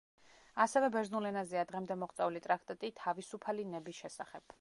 [0.63, 4.47] ასევე ბერძნულ ენაზეა დღემდე მოღწეული ტრაქტატი „თავისუფალი ნების შესახებ“.